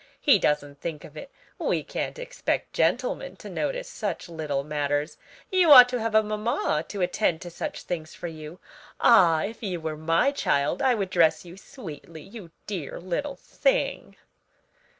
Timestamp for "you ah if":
8.27-9.61